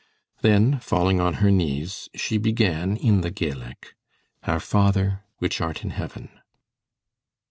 [0.41, 3.93] Then, falling on her knees, she began in the Gaelic,
[4.41, 6.39] "Our Father which art in Heaven."